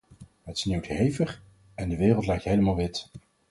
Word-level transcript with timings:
Het 0.43 0.57
sneeuwt 0.59 0.85
hevig, 0.85 1.41
en 1.75 1.89
de 1.89 1.97
wereld 1.97 2.25
lijkt 2.27 2.43
helemaal 2.43 2.75
wit. 2.75 3.09